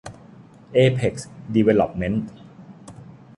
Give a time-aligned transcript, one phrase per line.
[0.73, 2.29] เอเพ็กซ์ ดีเวลลอปเม้นท์